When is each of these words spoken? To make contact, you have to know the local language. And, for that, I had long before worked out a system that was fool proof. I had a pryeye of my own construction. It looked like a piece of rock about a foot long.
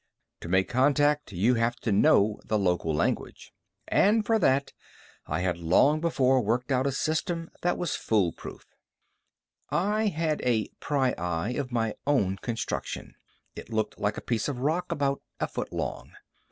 To 0.39 0.49
make 0.49 0.67
contact, 0.67 1.31
you 1.31 1.53
have 1.53 1.75
to 1.81 1.91
know 1.91 2.39
the 2.43 2.57
local 2.57 2.91
language. 2.91 3.53
And, 3.87 4.25
for 4.25 4.39
that, 4.39 4.73
I 5.27 5.41
had 5.41 5.59
long 5.59 6.01
before 6.01 6.41
worked 6.41 6.71
out 6.71 6.87
a 6.87 6.91
system 6.91 7.51
that 7.61 7.77
was 7.77 7.93
fool 7.95 8.31
proof. 8.33 8.65
I 9.69 10.07
had 10.07 10.41
a 10.43 10.69
pryeye 10.79 11.55
of 11.59 11.71
my 11.71 11.93
own 12.07 12.37
construction. 12.37 13.13
It 13.55 13.69
looked 13.69 13.99
like 13.99 14.17
a 14.17 14.21
piece 14.21 14.47
of 14.47 14.57
rock 14.61 14.91
about 14.91 15.21
a 15.39 15.47
foot 15.47 15.71
long. 15.71 16.13